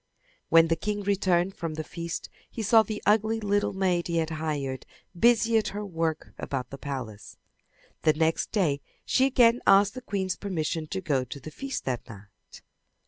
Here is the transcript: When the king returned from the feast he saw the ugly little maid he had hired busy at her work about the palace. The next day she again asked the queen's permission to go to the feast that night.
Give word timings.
When 0.49 0.67
the 0.69 0.75
king 0.75 1.03
returned 1.03 1.55
from 1.55 1.75
the 1.75 1.83
feast 1.83 2.27
he 2.49 2.63
saw 2.63 2.81
the 2.81 3.03
ugly 3.05 3.39
little 3.39 3.71
maid 3.73 4.07
he 4.07 4.17
had 4.17 4.31
hired 4.31 4.87
busy 5.15 5.59
at 5.59 5.67
her 5.67 5.85
work 5.85 6.33
about 6.39 6.71
the 6.71 6.79
palace. 6.79 7.37
The 8.01 8.13
next 8.13 8.51
day 8.51 8.81
she 9.05 9.25
again 9.27 9.61
asked 9.67 9.93
the 9.93 10.01
queen's 10.01 10.37
permission 10.37 10.87
to 10.87 11.01
go 11.01 11.23
to 11.25 11.39
the 11.39 11.51
feast 11.51 11.85
that 11.85 12.09
night. 12.09 12.63